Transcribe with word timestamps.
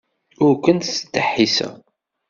Ur 0.45 0.53
kent-ttdeḥḥiseɣ. 0.63 1.73